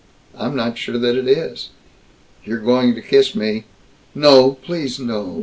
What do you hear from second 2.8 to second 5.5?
to kiss me!" "No! Please no!